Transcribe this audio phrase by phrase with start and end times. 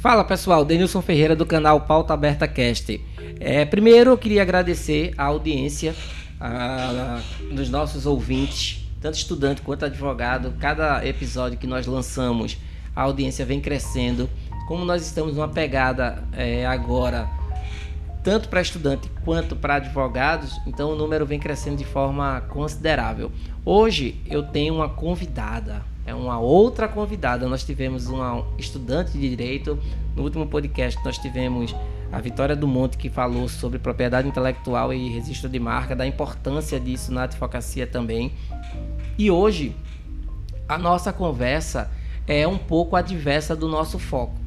[0.00, 2.98] Fala pessoal, Denilson Ferreira do canal Pauta Aberta Cast.
[3.38, 5.94] É, primeiro eu queria agradecer a audiência
[6.40, 10.54] a, a, dos nossos ouvintes, tanto estudante quanto advogado.
[10.58, 12.56] Cada episódio que nós lançamos,
[12.96, 14.26] a audiência vem crescendo.
[14.66, 17.28] Como nós estamos numa pegada é, agora,
[18.24, 23.30] tanto para estudante quanto para advogados, então o número vem crescendo de forma considerável.
[23.66, 27.48] Hoje eu tenho uma convidada, é uma outra convidada.
[27.48, 29.78] Nós tivemos uma estudante de direito.
[30.16, 31.74] No último podcast nós tivemos
[32.12, 36.80] a Vitória do Monte que falou sobre propriedade intelectual e registro de marca, da importância
[36.80, 38.32] disso na advocacia também.
[39.16, 39.76] E hoje
[40.68, 41.90] a nossa conversa
[42.26, 44.40] é um pouco adversa do nosso foco.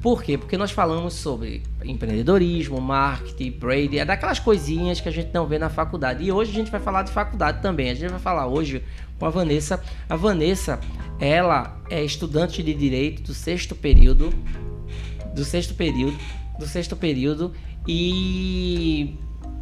[0.00, 0.38] Por quê?
[0.38, 5.58] Porque nós falamos sobre empreendedorismo, marketing, Brady, é daquelas coisinhas que a gente não vê
[5.58, 6.22] na faculdade.
[6.22, 7.90] E hoje a gente vai falar de faculdade também.
[7.90, 8.84] A gente vai falar hoje
[9.18, 9.82] com a Vanessa.
[10.08, 10.78] A Vanessa,
[11.18, 14.32] ela é estudante de direito do sexto período,
[15.34, 16.16] do sexto período,
[16.58, 17.52] do sexto período
[17.86, 19.16] e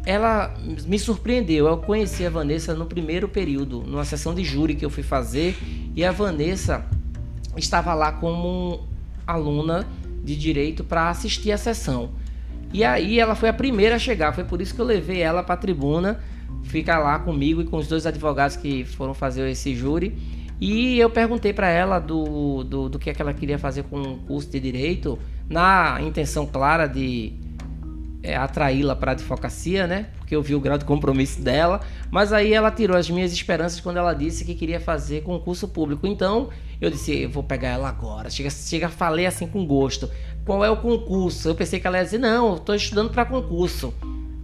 [0.05, 0.53] ela
[0.85, 1.67] me surpreendeu.
[1.67, 5.57] Eu conheci a Vanessa no primeiro período, numa sessão de júri que eu fui fazer,
[5.95, 6.85] e a Vanessa
[7.55, 8.87] estava lá como
[9.25, 9.87] aluna
[10.23, 12.11] de direito para assistir a sessão.
[12.73, 15.41] E aí ela foi a primeira a chegar, foi por isso que eu levei ela
[15.41, 16.19] para a tribuna,
[16.63, 20.17] ficar lá comigo e com os dois advogados que foram fazer esse júri.
[20.59, 24.01] E eu perguntei para ela do, do, do que, é que ela queria fazer com
[24.01, 27.33] o curso de direito, na intenção clara de
[28.23, 30.07] é, atraí-la para a advocacia, né?
[30.17, 31.79] Porque eu vi o grau de compromisso dela.
[32.11, 36.07] Mas aí ela tirou as minhas esperanças quando ela disse que queria fazer concurso público.
[36.07, 36.49] Então
[36.81, 38.29] eu disse, eu vou pegar ela agora.
[38.29, 40.09] Chega, chega, falei assim com gosto.
[40.43, 41.49] Qual é o concurso?
[41.49, 43.93] Eu pensei que ela ia dizer, não, estou estudando para concurso.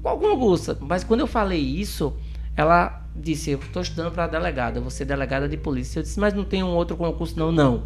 [0.03, 0.77] Qual concurso?
[0.81, 2.13] Mas quando eu falei isso,
[2.57, 5.99] ela disse, eu estou estudando para delegada, vou ser delegada de polícia.
[5.99, 7.39] Eu disse, mas não tem um outro concurso?
[7.39, 7.83] Não, não.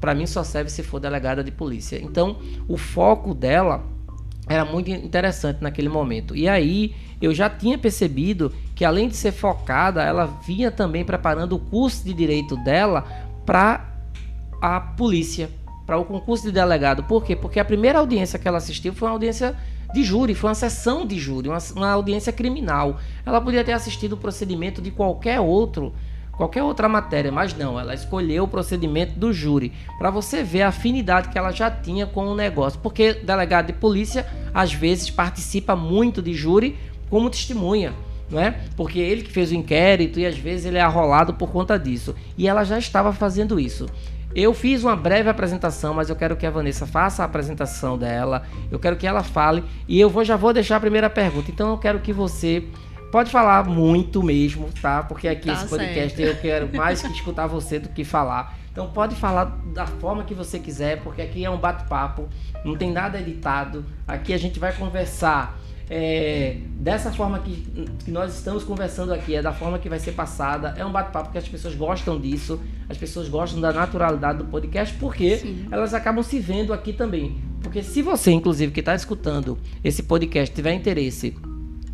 [0.00, 2.00] Para mim só serve se for delegada de polícia.
[2.00, 3.84] Então, o foco dela
[4.48, 6.36] era muito interessante naquele momento.
[6.36, 11.56] E aí eu já tinha percebido que além de ser focada, ela vinha também preparando
[11.56, 13.04] o curso de direito dela
[13.44, 13.88] para
[14.60, 15.50] a polícia,
[15.86, 17.02] para o concurso de delegado.
[17.02, 17.34] Por quê?
[17.34, 19.56] Porque a primeira audiência que ela assistiu foi uma audiência
[19.92, 22.98] de júri, foi uma sessão de júri, uma, uma audiência criminal.
[23.24, 25.92] Ela podia ter assistido o procedimento de qualquer outro
[26.32, 30.68] qualquer outra matéria, mas não, ela escolheu o procedimento do júri para você ver a
[30.68, 35.76] afinidade que ela já tinha com o negócio, porque delegado de polícia às vezes participa
[35.76, 36.78] muito de júri
[37.10, 37.92] como testemunha
[38.38, 38.54] é?
[38.76, 42.14] Porque ele que fez o inquérito e às vezes ele é arrolado por conta disso.
[42.36, 43.86] E ela já estava fazendo isso.
[44.34, 48.44] Eu fiz uma breve apresentação, mas eu quero que a Vanessa faça a apresentação dela.
[48.70, 51.50] Eu quero que ela fale e eu vou, já vou deixar a primeira pergunta.
[51.50, 52.64] Então eu quero que você
[53.10, 55.02] pode falar muito mesmo, tá?
[55.02, 56.36] Porque aqui tá esse podcast certo.
[56.36, 58.56] eu quero mais que escutar você do que falar.
[58.72, 59.44] Então pode falar
[59.74, 62.26] da forma que você quiser, porque aqui é um bate-papo,
[62.64, 63.84] não tem nada editado.
[64.08, 65.58] Aqui a gente vai conversar
[65.94, 70.12] é, dessa forma que, que nós estamos conversando aqui, é da forma que vai ser
[70.12, 70.72] passada.
[70.78, 72.58] É um bate-papo que as pessoas gostam disso,
[72.88, 75.66] as pessoas gostam da naturalidade do podcast, porque Sim.
[75.70, 77.36] elas acabam se vendo aqui também.
[77.62, 81.36] Porque se você, inclusive, que está escutando esse podcast, tiver interesse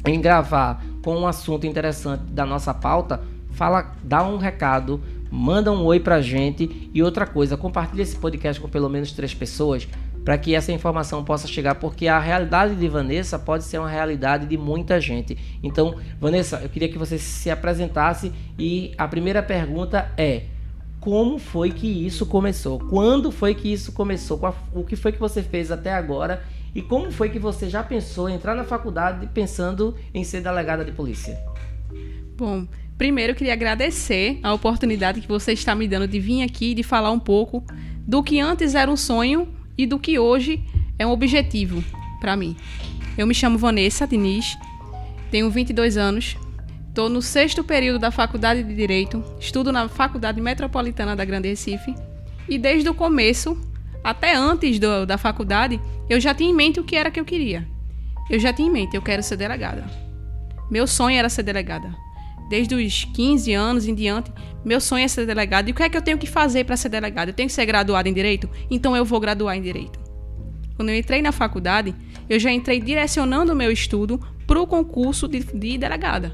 [0.06, 3.20] em gravar com um assunto interessante da nossa pauta,
[3.50, 8.62] fala, dá um recado, manda um oi pra gente e outra coisa, compartilha esse podcast
[8.62, 9.88] com pelo menos três pessoas
[10.28, 14.46] para que essa informação possa chegar, porque a realidade de Vanessa pode ser uma realidade
[14.46, 15.38] de muita gente.
[15.62, 20.42] Então, Vanessa, eu queria que você se apresentasse e a primeira pergunta é:
[21.00, 22.78] como foi que isso começou?
[22.78, 24.38] Quando foi que isso começou?
[24.74, 26.44] O que foi que você fez até agora?
[26.74, 30.84] E como foi que você já pensou em entrar na faculdade pensando em ser delegada
[30.84, 31.38] de polícia?
[32.36, 32.68] Bom,
[32.98, 36.74] primeiro eu queria agradecer a oportunidade que você está me dando de vir aqui e
[36.74, 37.64] de falar um pouco
[38.06, 40.60] do que antes era um sonho e do que hoje
[40.98, 41.82] é um objetivo
[42.20, 42.56] para mim.
[43.16, 44.58] Eu me chamo Vanessa Diniz,
[45.30, 46.36] tenho 22 anos,
[46.88, 51.94] estou no sexto período da Faculdade de Direito, estudo na Faculdade Metropolitana da Grande Recife
[52.48, 53.56] e desde o começo,
[54.02, 57.24] até antes do, da faculdade, eu já tinha em mente o que era que eu
[57.24, 57.68] queria.
[58.30, 59.84] Eu já tinha em mente, eu quero ser delegada.
[60.70, 61.94] Meu sonho era ser delegada.
[62.48, 64.32] Desde os 15 anos em diante,
[64.64, 65.68] meu sonho é ser delegado.
[65.68, 67.28] E o que é que eu tenho que fazer para ser delegado?
[67.28, 68.48] Eu tenho que ser graduado em direito?
[68.70, 69.98] Então eu vou graduar em direito.
[70.76, 71.94] Quando eu entrei na faculdade,
[72.28, 76.32] eu já entrei direcionando o meu estudo para o concurso de, de delegada.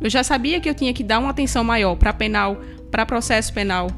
[0.00, 2.60] Eu já sabia que eu tinha que dar uma atenção maior para penal,
[2.90, 3.88] para processo penal,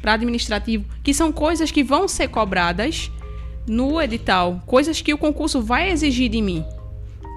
[0.00, 3.10] para administrativo, que são coisas que vão ser cobradas
[3.66, 6.64] no edital, coisas que o concurso vai exigir de mim,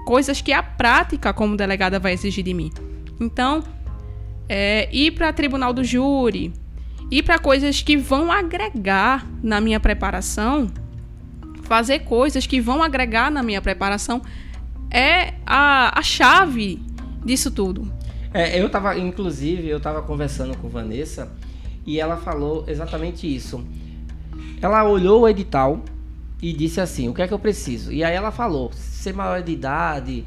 [0.06, 2.72] coisas que a prática como delegada vai exigir de mim.
[3.24, 3.62] Então,
[4.48, 6.52] é, ir para tribunal do júri,
[7.10, 10.70] ir para coisas que vão agregar na minha preparação,
[11.62, 14.20] fazer coisas que vão agregar na minha preparação
[14.90, 16.82] é a, a chave
[17.24, 17.90] disso tudo.
[18.32, 21.32] É, eu tava, inclusive, eu tava conversando com Vanessa
[21.86, 23.64] e ela falou exatamente isso.
[24.60, 25.82] Ela olhou o edital
[26.42, 27.92] e disse assim: O que é que eu preciso?
[27.92, 30.24] E aí ela falou: ser maior de idade,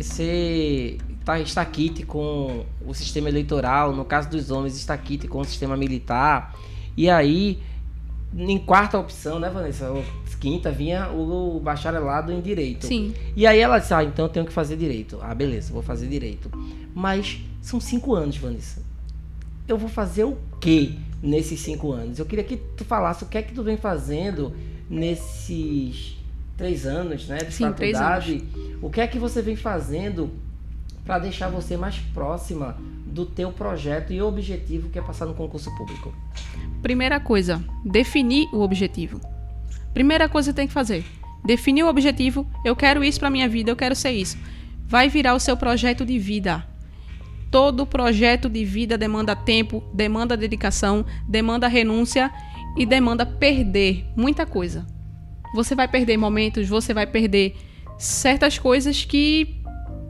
[0.00, 5.40] ser tá, estar quite com o sistema eleitoral, no caso dos homens, estar quite com
[5.40, 6.54] o sistema militar.
[6.96, 7.60] E aí,
[8.36, 9.90] em quarta opção, né, Vanessa?
[10.44, 12.86] Quinta vinha o bacharelado em direito.
[12.86, 13.14] Sim.
[13.34, 15.18] E aí ela disse: Ah, então eu tenho que fazer direito.
[15.22, 16.50] Ah, beleza, vou fazer direito.
[16.94, 18.82] Mas são cinco anos, Vanessa.
[19.66, 20.92] Eu vou fazer o quê
[21.22, 22.18] nesses cinco anos?
[22.18, 24.52] Eu queria que tu falasse o que é que tu vem fazendo
[24.90, 26.18] nesses
[26.58, 28.44] três anos, né, de Sim, faculdade.
[28.82, 30.30] O que é que você vem fazendo
[31.04, 35.74] para deixar você mais próxima do teu projeto e objetivo que é passar no concurso
[35.76, 36.12] público?
[36.82, 39.20] Primeira coisa, definir o objetivo.
[39.92, 41.04] Primeira coisa que tem que fazer,
[41.44, 42.46] definir o objetivo.
[42.64, 44.36] Eu quero isso para minha vida, eu quero ser isso.
[44.86, 46.66] Vai virar o seu projeto de vida.
[47.50, 52.32] Todo projeto de vida demanda tempo, demanda dedicação, demanda renúncia
[52.76, 54.84] e demanda perder muita coisa.
[55.54, 57.54] Você vai perder momentos, você vai perder
[57.96, 59.63] certas coisas que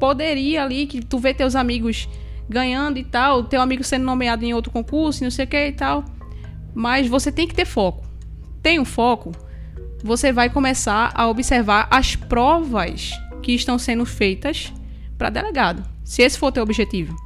[0.04, 2.10] poderia ali, que tu vê teus amigos
[2.46, 5.72] ganhando e tal, teu amigo sendo nomeado em outro concurso, não sei o que e
[5.72, 6.04] tal.
[6.74, 8.06] Mas você tem que ter foco.
[8.62, 9.32] Tem um foco,
[10.02, 13.12] você vai começar a observar as provas
[13.42, 14.74] que estão sendo feitas
[15.16, 15.82] para delegado.
[16.04, 17.16] Se esse for teu objetivo.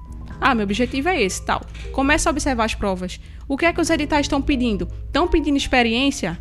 [0.40, 1.60] Ah, meu objetivo é esse, tal.
[1.90, 3.18] Começa a observar as provas.
[3.48, 4.86] O que é que os editais estão pedindo?
[5.04, 6.38] Estão pedindo experiência?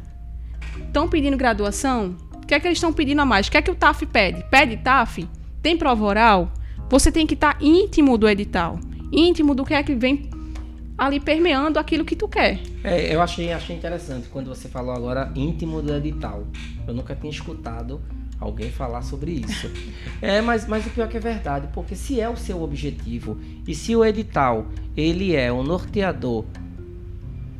[0.85, 2.15] Estão pedindo graduação?
[2.35, 3.47] O que é que eles estão pedindo a mais?
[3.47, 4.45] O que é que o TAF pede?
[4.51, 5.27] Pede TAF?
[5.67, 6.49] Tem prova oral?
[6.89, 8.79] Você tem que estar tá íntimo do edital.
[9.11, 10.29] Íntimo do que é que vem
[10.97, 12.61] ali permeando aquilo que tu quer.
[12.85, 16.47] É, eu achei, achei interessante quando você falou agora íntimo do edital.
[16.87, 17.99] Eu nunca tinha escutado
[18.39, 19.69] alguém falar sobre isso.
[20.23, 23.37] é, mas, mas o pior é que é verdade, porque se é o seu objetivo
[23.67, 26.45] e se o edital ele é o norteador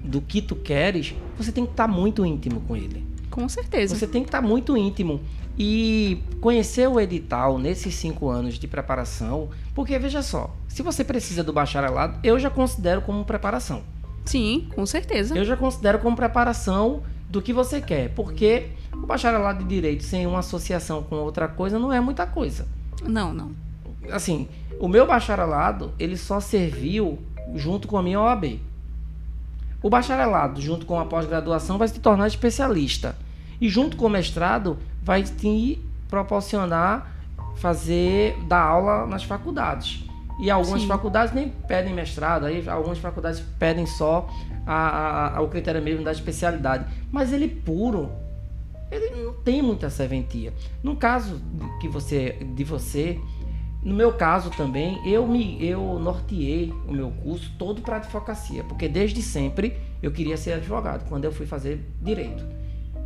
[0.02, 3.17] do que tu queres, você tem que estar tá muito íntimo com ele.
[3.38, 3.96] Com certeza.
[3.96, 5.22] Você tem que estar tá muito íntimo.
[5.56, 11.44] E conhecer o edital nesses cinco anos de preparação, porque veja só, se você precisa
[11.44, 13.84] do bacharelado, eu já considero como preparação.
[14.26, 15.38] Sim, com certeza.
[15.38, 20.26] Eu já considero como preparação do que você quer, porque o bacharelado de direito sem
[20.26, 22.68] uma associação com outra coisa não é muita coisa.
[23.04, 23.52] Não, não.
[24.12, 24.48] Assim,
[24.80, 27.20] o meu bacharelado, ele só serviu
[27.54, 28.60] junto com a minha OAB.
[29.84, 33.16] O bacharelado, junto com a pós-graduação, vai se tornar especialista.
[33.60, 37.16] E junto com o mestrado, vai te proporcionar
[37.58, 40.04] fazer dar aula nas faculdades.
[40.40, 40.88] E algumas Sim.
[40.88, 44.30] faculdades nem pedem mestrado, aí algumas faculdades pedem só
[44.66, 46.86] a, a, o critério mesmo da especialidade.
[47.12, 48.12] Mas ele puro,
[48.92, 50.54] ele não tem muita serventia.
[50.84, 51.42] No caso
[51.82, 53.20] que você, de você,
[53.82, 58.88] no meu caso também, eu me eu norteei o meu curso todo para advocacia, porque
[58.88, 62.46] desde sempre eu queria ser advogado quando eu fui fazer direito.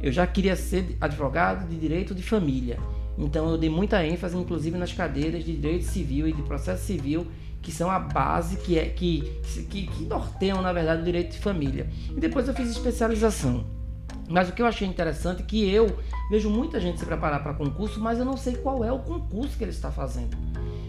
[0.02, 2.80] Eu já queria ser advogado de direito de família.
[3.18, 7.28] Então eu dei muita ênfase, inclusive nas cadeiras de direito civil e de processo civil,
[7.62, 9.22] que são a base que é que,
[9.70, 11.88] que, que norteiam, na verdade, o direito de família.
[12.10, 13.64] E depois eu fiz especialização.
[14.28, 15.98] Mas o que eu achei interessante é que eu
[16.30, 19.58] vejo muita gente se preparar para concurso, mas eu não sei qual é o concurso
[19.58, 20.36] que ele está fazendo.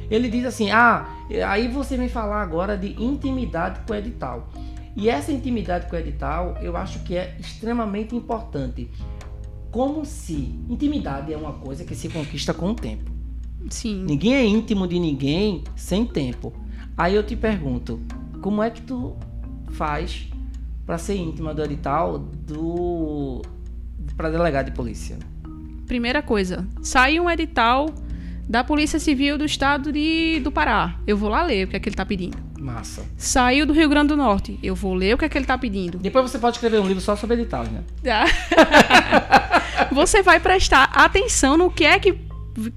[0.09, 1.07] Ele diz assim: ah,
[1.49, 4.49] aí você vem falar agora de intimidade com o edital.
[4.95, 8.91] E essa intimidade com o edital eu acho que é extremamente importante
[9.71, 13.11] como se intimidade é uma coisa que se conquista com o tempo.
[13.71, 14.05] Sim.
[14.05, 16.53] Ninguém é íntimo de ninguém sem tempo.
[16.97, 17.99] Aí eu te pergunto,
[18.43, 19.17] como é que tu
[19.71, 20.29] faz
[20.85, 23.41] para ser íntima do edital do
[24.15, 25.19] para delegado de polícia?
[25.87, 27.87] Primeira coisa, sai um edital
[28.49, 31.01] da Polícia Civil do Estado de, do Pará.
[31.07, 32.37] Eu vou lá ler o que é que ele está pedindo.
[32.63, 33.05] Massa.
[33.17, 34.59] Saiu do Rio Grande do Norte.
[34.63, 35.99] Eu vou ler o que é que ele está pedindo.
[35.99, 37.83] Depois você pode escrever um livro só sobre edital, né?
[39.91, 42.17] você vai prestar atenção no que é que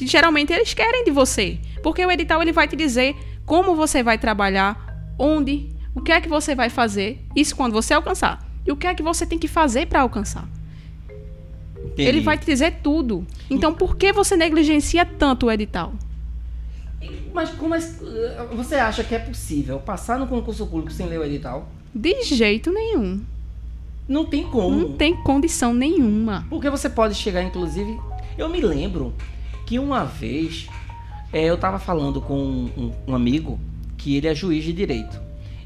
[0.02, 1.60] geralmente eles querem de você.
[1.84, 3.16] Porque o edital ele vai te dizer
[3.46, 7.94] como você vai trabalhar, onde, o que é que você vai fazer, isso quando você
[7.94, 8.44] alcançar.
[8.66, 10.48] E o que é que você tem que fazer para alcançar.
[11.78, 12.10] Entendi.
[12.10, 13.26] Ele vai te dizer tudo.
[13.50, 15.94] Então, por que você negligencia tanto o edital?
[17.36, 17.82] Mas como é,
[18.56, 21.68] você acha que é possível passar no concurso público sem ler o edital?
[21.94, 23.22] De jeito nenhum.
[24.08, 24.74] Não tem como.
[24.74, 26.46] Não tem condição nenhuma.
[26.50, 28.00] Porque você pode chegar, inclusive.
[28.38, 29.14] Eu me lembro
[29.66, 30.70] que uma vez
[31.34, 33.60] é, eu estava falando com um, um, amigo
[33.98, 35.20] que ele é juiz de direito.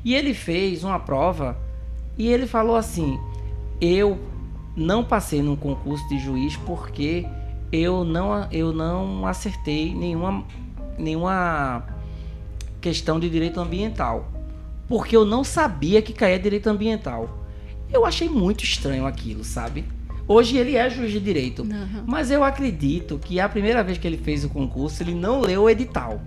[0.04, 1.56] E ele fez uma prova
[2.18, 3.20] e ele falou assim:
[3.80, 4.18] Eu
[4.76, 7.28] não passei num concurso de juiz porque
[7.72, 10.44] eu não, eu não acertei nenhuma,
[11.00, 11.84] nenhuma
[12.82, 14.32] questão de direito ambiental.
[14.88, 17.46] Porque eu não sabia que caía direito ambiental.
[17.92, 19.86] Eu achei muito estranho aquilo, sabe?
[20.28, 21.64] Hoje ele é juiz de direito.
[21.64, 22.04] Uhum.
[22.06, 25.64] Mas eu acredito que a primeira vez que ele fez o concurso, ele não leu
[25.64, 26.22] o edital.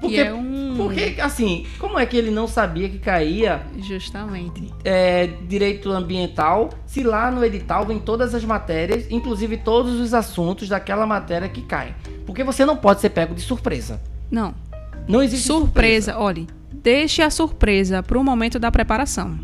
[0.00, 0.74] Porque, é um...
[0.76, 4.74] porque assim, como é que ele não sabia que caía Justamente.
[4.82, 10.68] é, direito ambiental se lá no edital vem todas as matérias, inclusive todos os assuntos
[10.68, 11.94] daquela matéria que caem?
[12.26, 14.00] Porque você não pode ser pego de surpresa.
[14.30, 14.54] Não.
[15.08, 16.18] Não existe surpresa.
[16.18, 19.38] Olhe, deixe a surpresa para o momento da preparação.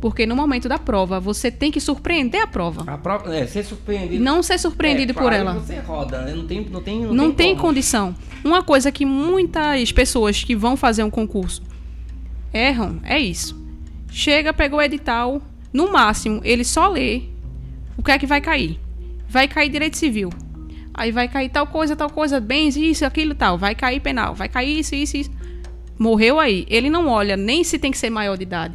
[0.00, 2.84] Porque no momento da prova, você tem que surpreender a prova.
[2.86, 4.22] A prova é, ser surpreendido.
[4.22, 5.54] Não ser surpreendido é, por ela.
[5.54, 6.34] Você roda, né?
[6.34, 7.68] não tem, não tem, não, Não tem como.
[7.68, 8.14] condição.
[8.44, 11.62] Uma coisa que muitas pessoas que vão fazer um concurso
[12.52, 13.58] erram é isso.
[14.10, 15.40] Chega, pegou o edital,
[15.72, 17.22] no máximo, ele só lê
[17.96, 18.78] o que é que vai cair.
[19.26, 20.28] Vai cair direito civil.
[20.94, 23.58] Aí vai cair tal coisa, tal coisa, bens, isso, aquilo, tal.
[23.58, 25.30] Vai cair penal, vai cair isso, isso, isso.
[25.98, 26.64] Morreu aí.
[26.68, 28.74] Ele não olha nem se tem que ser maior de idade.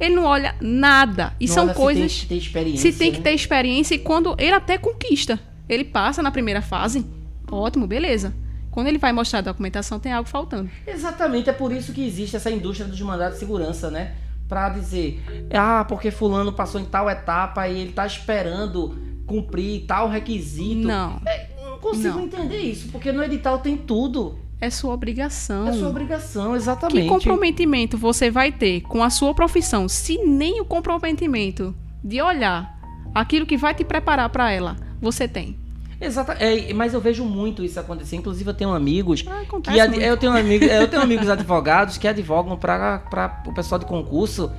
[0.00, 1.34] Ele não olha nada.
[1.40, 2.12] E Não são olha se coisas.
[2.12, 3.24] tem que ter experiência, Se tem que né?
[3.24, 5.38] ter experiência e quando ele até conquista.
[5.68, 7.04] Ele passa na primeira fase,
[7.50, 8.32] ótimo, beleza.
[8.70, 10.70] Quando ele vai mostrar a documentação, tem algo faltando.
[10.86, 14.14] Exatamente, é por isso que existe essa indústria dos mandados de segurança, né?
[14.48, 15.20] Pra dizer,
[15.52, 18.96] ah, porque fulano passou em tal etapa e ele tá esperando
[19.26, 20.86] cumprir tal requisito.
[20.86, 21.20] Não.
[21.26, 21.47] É, não
[21.78, 22.24] consigo Não.
[22.24, 24.38] entender isso, porque no edital tem tudo.
[24.60, 25.68] É sua obrigação.
[25.68, 27.08] É sua obrigação, Que exatamente.
[27.08, 32.76] comprometimento você vai ter com a sua profissão se nem o comprometimento de olhar
[33.14, 35.56] aquilo que vai te preparar para ela você tem?
[36.00, 38.14] Exata, é, mas eu vejo muito isso acontecer.
[38.16, 42.06] Inclusive, eu tenho amigos Ah, que ad- eu tenho amigos, eu tenho amigos advogados que
[42.06, 44.50] advogam para o pessoal de concurso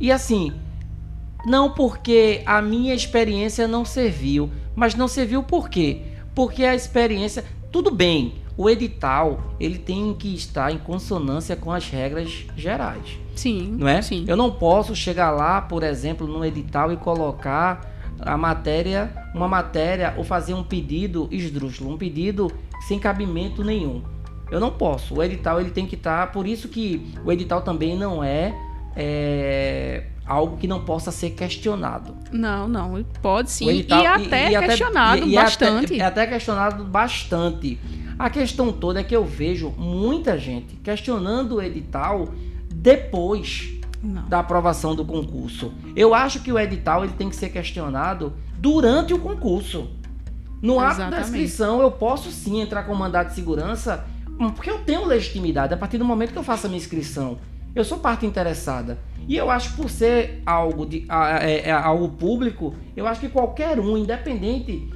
[0.00, 0.52] e assim,
[1.46, 6.02] não porque a minha experiência não serviu, mas não serviu por quê?
[6.38, 11.90] Porque a experiência, tudo bem, o edital, ele tem que estar em consonância com as
[11.90, 14.00] regras gerais Sim, não é?
[14.02, 14.24] Sim.
[14.28, 20.14] Eu não posso chegar lá, por exemplo, no edital e colocar a matéria, uma matéria
[20.16, 22.48] ou fazer um pedido esdrúxulo, um pedido
[22.86, 24.00] sem cabimento nenhum.
[24.48, 25.16] Eu não posso.
[25.16, 28.54] O edital ele tem que estar, por isso que o edital também não é,
[28.94, 32.14] é, algo que não possa ser questionado.
[32.30, 33.68] Não, não, pode sim.
[33.68, 36.00] Edital- e até questionado e- e até- bastante.
[36.00, 37.78] é até questionado bastante.
[38.18, 42.28] A questão toda é que eu vejo muita gente questionando o edital
[42.82, 43.70] depois
[44.02, 44.28] Não.
[44.28, 45.72] da aprovação do concurso.
[45.96, 49.88] Eu acho que o edital ele tem que ser questionado durante o concurso.
[50.60, 51.26] No ato da Exatamente.
[51.28, 54.04] inscrição, eu posso sim entrar com mandado de segurança,
[54.56, 57.38] porque eu tenho legitimidade a partir do momento que eu faço a minha inscrição.
[57.74, 58.98] Eu sou parte interessada.
[59.28, 61.06] E eu acho que por ser algo, de,
[61.40, 64.88] é- é algo público, eu acho que qualquer um, independente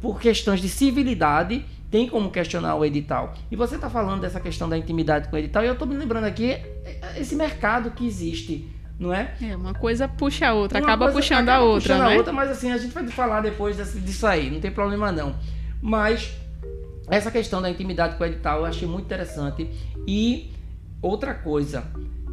[0.00, 3.32] por questões de civilidade, tem como questionar o edital.
[3.50, 5.96] E você está falando dessa questão da intimidade com o edital, e eu estou me
[5.96, 8.68] lembrando aqui é, é, esse mercado que existe,
[9.00, 9.34] não é?
[9.42, 12.14] É, uma coisa puxa a outra, Uma acaba coisa puxando acaba a outra, puxando né?
[12.14, 15.10] a outra, mas assim, a gente vai falar depois desse- disso aí, não tem problema
[15.10, 15.34] não.
[15.80, 16.30] Mas
[17.08, 19.68] essa questão da intimidade com o edital eu achei muito interessante.
[20.06, 20.52] E
[21.00, 21.84] outra coisa,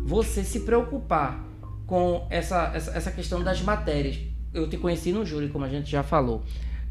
[0.06, 1.44] você se preocupar
[1.88, 4.20] com essa, essa, essa questão das matérias.
[4.54, 6.44] Eu te conheci no júri, como a gente já falou.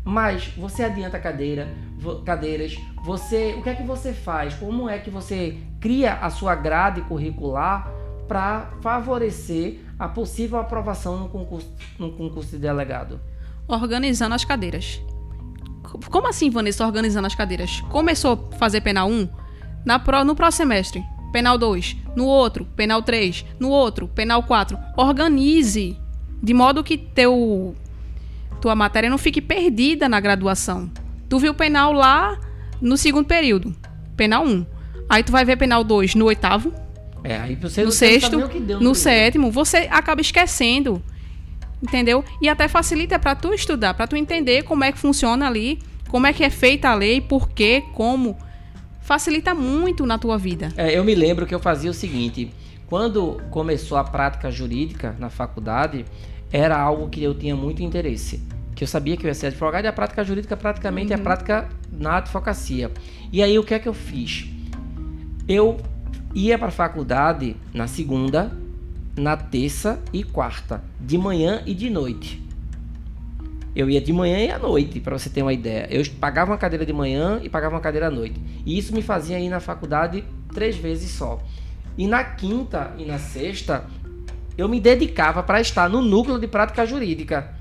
[0.04, 1.68] Mas você adianta cadeira,
[2.26, 4.54] cadeiras, você, o que é que você faz?
[4.54, 7.88] Como é que você cria a sua grade curricular
[8.26, 13.20] para favorecer a possível aprovação no concurso, no concurso de delegado?
[13.68, 15.00] Organizando as cadeiras.
[16.10, 17.80] Como assim, Vanessa, organizando as cadeiras?
[17.82, 19.28] Começou a fazer penal 1?
[19.86, 21.04] Na pro, no próximo semestre,
[21.34, 21.96] penal 2.
[22.14, 23.44] No outro, penal 3.
[23.58, 24.78] No outro, penal 4.
[24.96, 25.98] Organize.
[26.40, 27.74] De modo que teu,
[28.60, 30.88] tua matéria não fique perdida na graduação.
[31.28, 32.38] Tu viu penal lá
[32.80, 33.74] no segundo período.
[34.16, 34.64] Penal 1.
[35.08, 36.72] Aí tu vai ver penal 2 no oitavo,
[37.24, 38.94] É, aí você no sexto, sabe nem o que deu no primeiro.
[38.94, 41.02] sétimo, você acaba esquecendo.
[41.82, 42.24] Entendeu?
[42.40, 46.28] E até facilita para tu estudar, para tu entender como é que funciona ali, como
[46.28, 48.38] é que é feita a lei, por quê, como.
[49.04, 50.72] Facilita muito na tua vida.
[50.78, 52.50] É, eu me lembro que eu fazia o seguinte:
[52.86, 56.06] quando começou a prática jurídica na faculdade,
[56.50, 58.42] era algo que eu tinha muito interesse.
[58.74, 61.18] Que eu sabia que eu ia ser advogado e a prática jurídica praticamente é a
[61.18, 62.90] prática na advocacia.
[63.30, 64.46] E aí o que é que eu fiz?
[65.46, 65.76] Eu
[66.34, 68.56] ia para a faculdade na segunda,
[69.16, 72.43] na terça e quarta, de manhã e de noite.
[73.74, 75.88] Eu ia de manhã e à noite, para você ter uma ideia.
[75.90, 78.40] Eu pagava uma cadeira de manhã e pagava uma cadeira à noite.
[78.64, 81.42] E isso me fazia ir na faculdade três vezes só.
[81.98, 83.84] E na quinta e na sexta,
[84.56, 87.52] eu me dedicava para estar no núcleo de prática jurídica.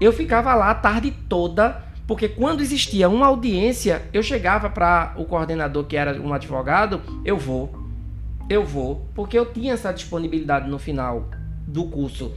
[0.00, 5.24] eu ficava lá a tarde toda, porque quando existia uma audiência, eu chegava para o
[5.24, 7.72] coordenador, que era um advogado, eu vou,
[8.48, 11.30] eu vou, porque eu tinha essa disponibilidade no final
[11.66, 12.32] do curso.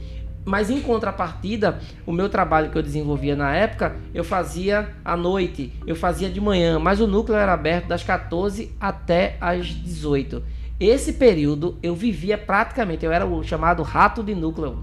[0.48, 5.74] Mas em contrapartida, o meu trabalho que eu desenvolvia na época, eu fazia à noite,
[5.86, 10.42] eu fazia de manhã, mas o núcleo era aberto das 14 até as 18.
[10.80, 14.78] Esse período eu vivia praticamente, eu era o chamado rato de núcleo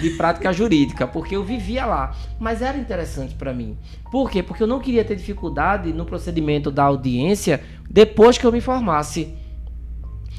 [0.00, 2.16] de prática jurídica, porque eu vivia lá.
[2.40, 3.76] Mas era interessante para mim.
[4.10, 4.42] Por quê?
[4.42, 9.41] Porque eu não queria ter dificuldade no procedimento da audiência depois que eu me formasse.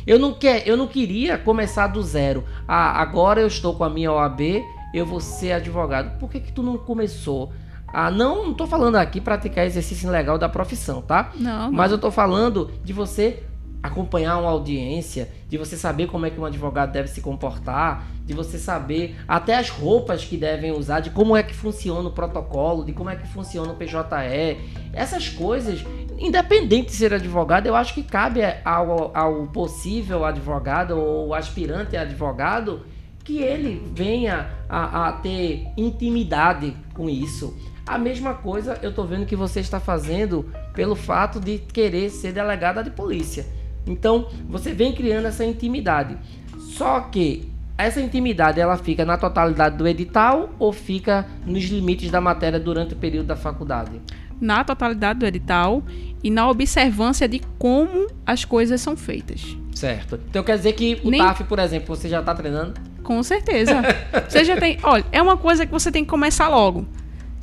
[0.06, 2.44] Eu não, quer, eu não queria começar do zero.
[2.68, 6.20] Ah, agora eu estou com a minha OAB, eu vou ser advogado.
[6.20, 7.52] Por que, que tu não começou?
[7.88, 11.32] Ah, não, não tô falando aqui praticar exercício legal da profissão, tá?
[11.36, 11.72] Não, não.
[11.72, 13.44] Mas eu tô falando de você
[13.84, 18.34] acompanhar uma audiência, de você saber como é que um advogado deve se comportar, de
[18.34, 22.86] você saber até as roupas que devem usar, de como é que funciona o protocolo,
[22.86, 24.58] de como é que funciona o PJE.
[24.94, 25.84] Essas coisas,
[26.18, 32.02] independente de ser advogado, eu acho que cabe ao, ao possível advogado ou aspirante a
[32.02, 32.86] advogado
[33.22, 37.54] que ele venha a, a ter intimidade com isso.
[37.86, 42.32] A mesma coisa eu estou vendo que você está fazendo pelo fato de querer ser
[42.32, 43.46] delegada de polícia.
[43.86, 46.18] Então, você vem criando essa intimidade.
[46.58, 52.22] Só que essa intimidade ela fica na totalidade do edital ou fica nos limites da
[52.22, 54.00] matéria durante o período da faculdade?
[54.40, 55.84] Na totalidade do edital
[56.24, 59.58] e na observância de como as coisas são feitas.
[59.74, 60.20] Certo.
[60.30, 61.20] Então quer dizer que o Nem...
[61.20, 62.74] TAF, por exemplo, você já está treinando?
[63.04, 63.82] Com certeza.
[64.30, 64.78] você já tem.
[64.84, 66.86] Olha, é uma coisa que você tem que começar logo.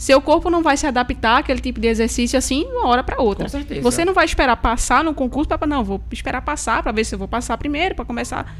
[0.00, 3.20] Seu corpo não vai se adaptar àquele tipo de exercício assim de uma hora para
[3.20, 3.44] outra.
[3.44, 3.82] Com certeza.
[3.82, 7.14] Você não vai esperar passar no concurso para não, vou esperar passar para ver se
[7.14, 8.50] eu vou passar primeiro para começar.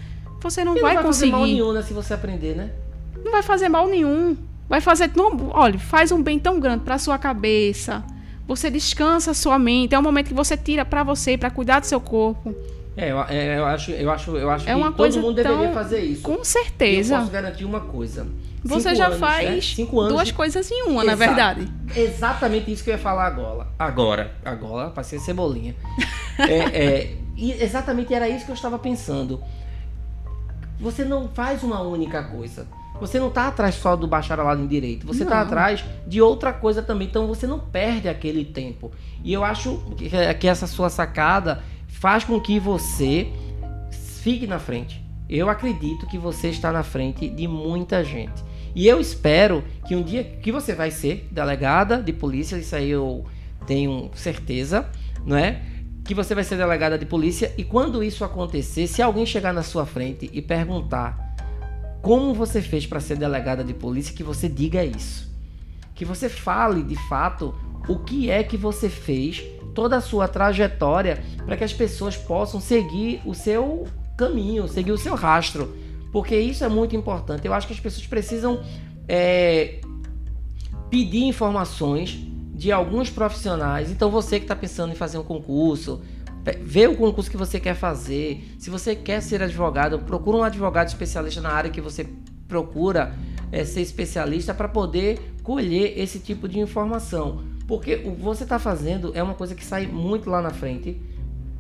[0.42, 1.30] Você não, e vai, não vai conseguir.
[1.30, 2.70] Não vai fazer mal nenhum né, se você aprender, né?
[3.24, 4.36] Não vai fazer mal nenhum.
[4.68, 8.04] Vai fazer, não, olha, faz um bem tão grande para sua cabeça.
[8.46, 9.94] Você descansa sua mente.
[9.94, 12.54] É um momento que você tira para você, para cuidar do seu corpo.
[12.94, 15.52] É, eu, é, eu acho, eu acho, eu acho é que todo mundo tão...
[15.52, 16.20] deveria fazer isso.
[16.20, 17.14] Com certeza.
[17.14, 18.26] E eu posso garantir uma coisa.
[18.62, 19.86] Você já anos, faz né?
[20.08, 20.34] duas de...
[20.34, 21.06] coisas em uma, Exato.
[21.06, 21.72] na verdade.
[21.96, 23.66] Exatamente isso que eu ia falar agora.
[23.78, 24.32] Agora.
[24.44, 25.74] Agora, passei cebolinha.
[26.38, 29.42] é, é, exatamente era isso que eu estava pensando.
[30.78, 32.66] Você não faz uma única coisa.
[33.00, 35.06] Você não está atrás só do bacharelado em direito.
[35.06, 37.08] Você está atrás de outra coisa também.
[37.08, 38.92] Então você não perde aquele tempo.
[39.24, 39.80] E eu acho
[40.38, 43.32] que essa sua sacada faz com que você
[43.90, 45.02] fique na frente.
[45.28, 48.49] Eu acredito que você está na frente de muita gente.
[48.74, 52.90] E eu espero que um dia que você vai ser delegada de polícia, isso aí
[52.90, 53.24] eu
[53.66, 54.88] tenho certeza,
[55.24, 55.62] não é?
[56.04, 59.62] Que você vai ser delegada de polícia e quando isso acontecer, se alguém chegar na
[59.62, 61.36] sua frente e perguntar
[62.00, 65.30] como você fez para ser delegada de polícia, que você diga isso.
[65.94, 67.54] Que você fale de fato
[67.88, 72.60] o que é que você fez, toda a sua trajetória, para que as pessoas possam
[72.60, 75.74] seguir o seu caminho, seguir o seu rastro
[76.12, 77.46] porque isso é muito importante.
[77.46, 78.62] Eu acho que as pessoas precisam
[79.08, 79.80] é,
[80.90, 82.18] pedir informações
[82.54, 83.90] de alguns profissionais.
[83.90, 86.02] Então, você que está pensando em fazer um concurso,
[86.62, 88.54] vê o concurso que você quer fazer.
[88.58, 92.06] Se você quer ser advogado, procura um advogado especialista na área que você
[92.48, 93.14] procura
[93.52, 97.44] é, ser especialista para poder colher esse tipo de informação.
[97.66, 101.00] Porque o que você está fazendo é uma coisa que sai muito lá na frente.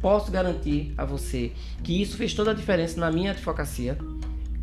[0.00, 3.96] Posso garantir a você que isso fez toda a diferença na minha advocacia.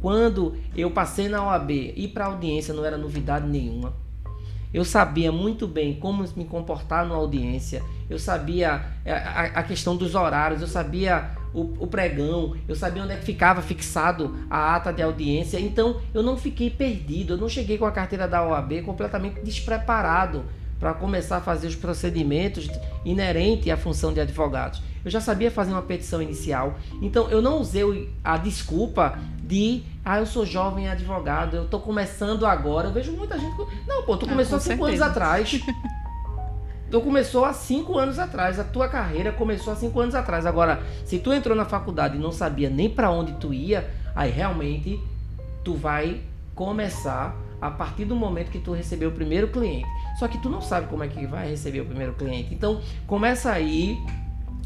[0.01, 3.93] Quando eu passei na OAB e para audiência não era novidade nenhuma.
[4.73, 7.81] Eu sabia muito bem como me comportar na audiência.
[8.09, 13.03] Eu sabia é, a, a questão dos horários, eu sabia o, o, pregão, eu sabia
[13.03, 15.59] onde é que ficava fixado a ata de audiência.
[15.59, 20.43] Então eu não fiquei perdido, eu não cheguei com a carteira da OAB completamente despreparado
[20.79, 22.69] para começar a fazer os procedimentos
[23.03, 24.81] inerentes à função de advogados.
[25.03, 30.19] Eu já sabia fazer uma petição inicial, então eu não usei a desculpa de ah,
[30.19, 32.89] eu sou jovem advogado, eu tô começando agora.
[32.89, 33.55] Eu vejo muita gente.
[33.87, 35.05] Não, pô, tu ah, começou há cinco certeza.
[35.05, 35.61] anos atrás.
[36.91, 38.59] tu começou há cinco anos atrás.
[38.59, 40.45] A tua carreira começou há cinco anos atrás.
[40.45, 44.29] Agora, se tu entrou na faculdade e não sabia nem para onde tu ia, aí
[44.29, 44.99] realmente
[45.63, 46.21] tu vai
[46.53, 49.87] começar a partir do momento que tu recebeu o primeiro cliente.
[50.19, 52.53] Só que tu não sabe como é que vai receber o primeiro cliente.
[52.53, 53.97] Então, começa aí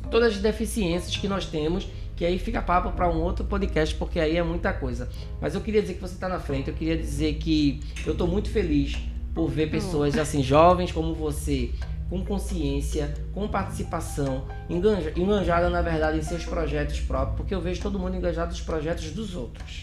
[0.09, 1.87] todas as deficiências que nós temos
[2.21, 5.09] que aí fica papo para um outro podcast, porque aí é muita coisa.
[5.41, 8.27] Mas eu queria dizer que você está na frente, eu queria dizer que eu estou
[8.27, 8.95] muito feliz
[9.33, 11.71] por ver pessoas assim jovens como você,
[12.11, 17.97] com consciência, com participação, enganjada na verdade em seus projetos próprios, porque eu vejo todo
[17.97, 19.81] mundo engajado nos projetos dos outros.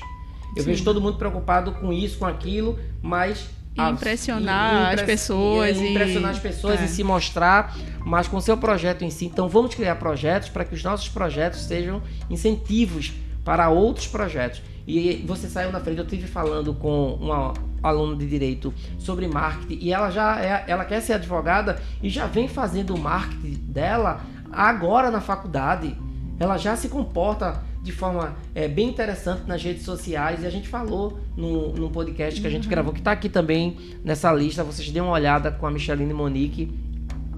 [0.54, 0.70] Eu Sim.
[0.70, 5.76] vejo todo mundo preocupado com isso, com aquilo, mas e impressionar as pessoas.
[5.76, 6.84] E, impressionar as pessoas é.
[6.84, 9.26] e se mostrar, mas com o seu projeto em si.
[9.26, 13.12] Então vamos criar projetos para que os nossos projetos sejam incentivos
[13.44, 14.62] para outros projetos.
[14.86, 19.78] E você saiu na frente, eu estive falando com uma aluna de direito sobre marketing
[19.84, 24.22] e ela já é, ela quer ser advogada e já vem fazendo o marketing dela
[24.50, 25.96] agora na faculdade.
[26.40, 30.68] Ela já se comporta de forma é, bem interessante nas redes sociais e a gente
[30.68, 32.70] falou no, no podcast que a gente uhum.
[32.70, 34.64] gravou, que está aqui também nessa lista.
[34.64, 36.70] Vocês dêem uma olhada com a Micheline Monique,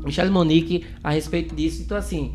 [0.05, 1.83] Michelle Monique a respeito disso.
[1.83, 2.35] Então, assim,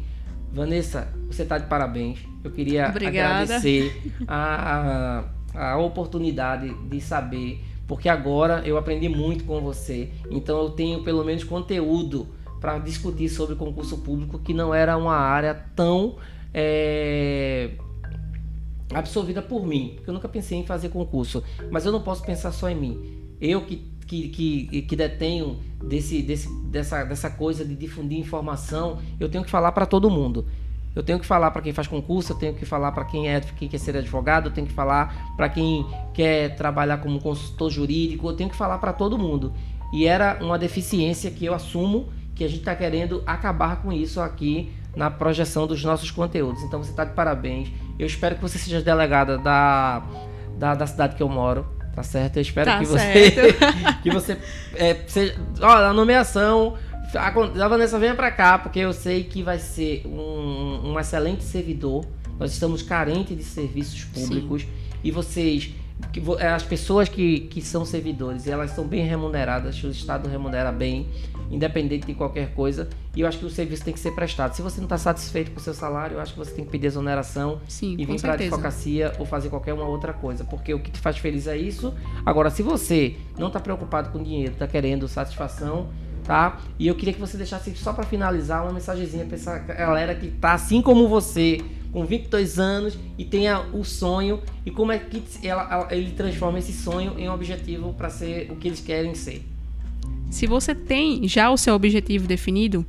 [0.52, 2.20] Vanessa, você está de parabéns.
[2.44, 3.44] Eu queria Obrigada.
[3.44, 10.10] agradecer a, a, a oportunidade de saber, porque agora eu aprendi muito com você.
[10.30, 12.28] Então, eu tenho pelo menos conteúdo
[12.62, 16.16] para discutir sobre concurso público, que não era uma área tão.
[16.54, 17.72] É,
[18.94, 22.52] absorvida por mim, porque eu nunca pensei em fazer concurso, mas eu não posso pensar
[22.52, 23.36] só em mim.
[23.42, 29.28] Eu que que, que, que detenho desse, desse, dessa, dessa coisa de difundir informação, eu
[29.30, 30.46] tenho que falar para todo mundo.
[30.96, 33.42] Eu tenho que falar para quem faz concurso, eu tenho que falar para quem é
[33.42, 38.30] quem quer ser advogado, eu tenho que falar para quem quer trabalhar como consultor jurídico,
[38.30, 39.52] eu tenho que falar para todo mundo.
[39.92, 44.22] E era uma deficiência que eu assumo que a gente está querendo acabar com isso
[44.22, 46.64] aqui na projeção dos nossos conteúdos.
[46.64, 47.70] Então você está de parabéns.
[47.98, 50.04] Eu espero que você seja delegada da,
[50.58, 51.66] da, da cidade que eu moro.
[51.94, 52.38] Tá certo?
[52.38, 53.56] Eu espero tá que, você,
[54.04, 54.38] que você.
[54.76, 56.78] É, seja, ó, a nomeação.
[57.16, 61.44] A, a Vanessa venha para cá, porque eu sei que vai ser um, um excelente
[61.44, 62.06] servidor.
[62.38, 64.64] Nós estamos carentes de serviços públicos.
[64.64, 64.68] Sim.
[65.06, 65.74] E vocês
[66.12, 70.72] que é, as pessoas que, que são servidores, elas são bem remuneradas, o Estado remunera
[70.72, 71.08] bem,
[71.50, 74.54] independente de qualquer coisa, e eu acho que o serviço tem que ser prestado.
[74.54, 76.72] Se você não está satisfeito com o seu salário, eu acho que você tem que
[76.72, 80.74] pedir exoneração Sim, e vir para a advocacia ou fazer qualquer uma outra coisa, porque
[80.74, 81.94] o que te faz feliz é isso.
[82.26, 85.90] Agora, se você não está preocupado com dinheiro, está querendo satisfação,
[86.24, 86.60] tá?
[86.78, 90.30] E eu queria que você deixasse só para finalizar uma mensagenzinha para essa galera que
[90.32, 91.62] tá assim como você,
[91.96, 96.60] com 22 anos e tenha o sonho e como é que ela, ela, ele transforma
[96.60, 99.55] esse sonho em um objetivo para ser o que eles querem ser.
[100.36, 102.86] Se você tem já o seu objetivo definido,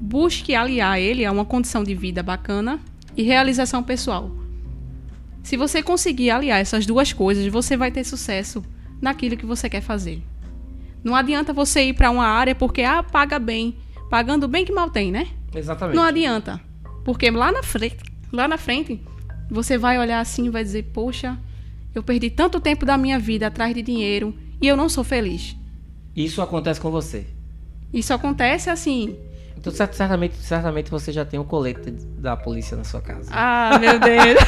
[0.00, 2.80] busque aliar ele a uma condição de vida bacana
[3.16, 4.28] e realização pessoal.
[5.40, 8.60] Se você conseguir aliar essas duas coisas, você vai ter sucesso
[9.00, 10.20] naquilo que você quer fazer.
[11.04, 13.76] Não adianta você ir para uma área porque ah, paga bem,
[14.10, 15.28] pagando bem que mal tem, né?
[15.54, 15.94] Exatamente.
[15.94, 16.60] Não adianta,
[17.04, 19.00] porque lá na frente lá na frente,
[19.48, 21.38] você vai olhar assim e vai dizer: Poxa,
[21.94, 25.56] eu perdi tanto tempo da minha vida atrás de dinheiro e eu não sou feliz.
[26.16, 27.26] Isso acontece com você?
[27.92, 29.16] Isso acontece assim.
[29.56, 33.30] Então, certamente, certamente você já tem o colete da polícia na sua casa.
[33.32, 34.38] Ah, meu Deus.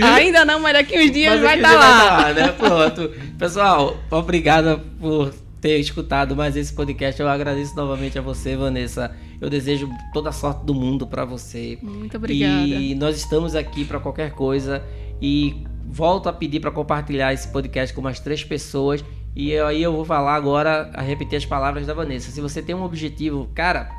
[0.02, 2.08] Ainda não, mas daqui uns dias mas vai estar tá lá.
[2.08, 2.48] Tá lá né?
[2.52, 3.10] Pronto.
[3.38, 7.20] Pessoal, obrigada por ter escutado mais esse podcast.
[7.20, 9.14] Eu agradeço novamente a você, Vanessa.
[9.40, 11.78] Eu desejo toda a sorte do mundo para você.
[11.82, 12.66] Muito obrigada.
[12.66, 14.82] E nós estamos aqui para qualquer coisa.
[15.20, 19.04] E volto a pedir para compartilhar esse podcast com mais três pessoas.
[19.34, 22.30] E aí eu vou falar agora, a repetir as palavras da Vanessa.
[22.30, 23.90] Se você tem um objetivo, cara,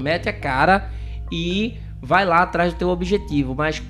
[0.00, 0.90] mete a cara
[1.30, 3.54] e vai lá atrás do teu objetivo.
[3.54, 3.82] Mas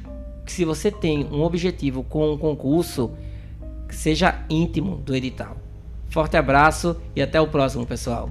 [0.46, 3.12] se você tem um objetivo com um concurso,
[3.90, 5.56] seja íntimo do edital.
[6.08, 8.30] Forte abraço e até o próximo, pessoal.